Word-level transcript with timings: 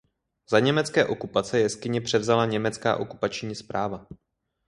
Za 0.49 0.59
německé 0.59 1.05
okupace 1.05 1.59
jeskyni 1.59 2.01
převzala 2.01 2.45
německá 2.45 2.97
okupační 2.97 3.55
správa. 3.55 4.07